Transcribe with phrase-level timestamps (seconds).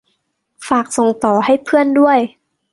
[0.67, 2.19] ฝากส่งต่อให้เพื่อนด้วย